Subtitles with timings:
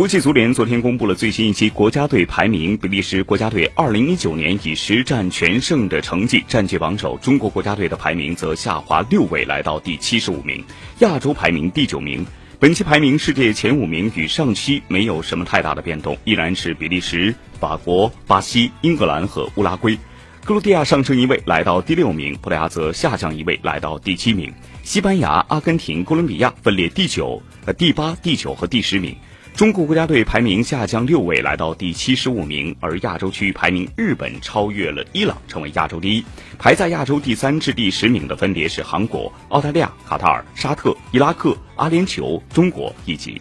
[0.00, 10.64] 国际足联昨天公布了最新一期国家队排名，比利时国家队2019年以十战全胜的成绩占据榜首，中国国家队的排名则下滑六位，来到第七十五名，
[11.00, 12.24] 亚洲排名第九名。
[12.58, 19.98] 本期排名世界前五名与上期没有什么太大的变动，依然是比利时、法国、巴西、英格兰和乌拉圭。
[20.46, 24.50] 克罗地亚上升一位，来到第六名；葡萄牙则下降一位，来到第七名。
[24.82, 29.14] 西班牙、阿根廷、哥伦比亚分列第九、呃第八、第九和第十名。
[29.60, 36.24] 中国国家队排名下降六位，来到第七十五名，而亚洲区排名日本超越了伊朗，成为亚洲第一。
[36.58, 43.38] 排在亚洲第三至第十名的分别是韩国、澳大利亚、卡塔尔、沙特、伊拉克、阿联酋、中国以及。